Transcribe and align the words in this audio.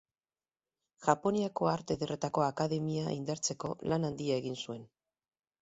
Japoniako 1.07 1.69
Arte 1.73 1.97
Ederretako 1.99 2.45
Akademia 2.47 3.15
indartzeko 3.19 3.75
lan 3.93 4.11
handia 4.11 4.43
egin 4.43 4.59
zuen. 4.65 4.83